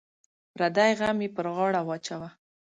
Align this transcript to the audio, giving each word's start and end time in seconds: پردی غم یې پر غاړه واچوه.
پردی 0.55 0.91
غم 0.99 1.17
یې 1.23 1.29
پر 1.35 1.45
غاړه 1.55 1.81
واچوه. 1.85 2.29